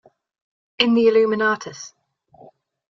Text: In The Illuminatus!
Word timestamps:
In 0.79 0.95
The 0.95 1.07
Illuminatus! 1.09 1.93